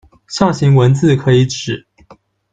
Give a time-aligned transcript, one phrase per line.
[0.27, 1.85] 象形文字可以指：